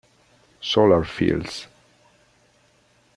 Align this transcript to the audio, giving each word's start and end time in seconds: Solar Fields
Solar 0.61 1.05
Fields 1.05 1.69